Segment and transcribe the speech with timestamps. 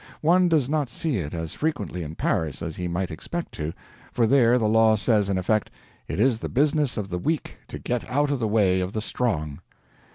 [0.21, 3.71] One does not see it as frequently in Paris as he might expect to,
[4.11, 5.69] for there the law says, in effect,
[6.07, 9.01] "It is the business of the weak to get out of the way of the
[9.01, 9.59] strong."